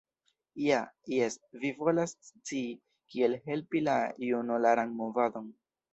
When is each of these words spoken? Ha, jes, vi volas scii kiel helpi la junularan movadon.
Ha, 0.67 0.79
jes, 1.15 1.35
vi 1.65 1.69
volas 1.83 2.15
scii 2.29 2.65
kiel 3.13 3.37
helpi 3.51 3.85
la 3.91 3.99
junularan 4.29 4.97
movadon. 5.03 5.47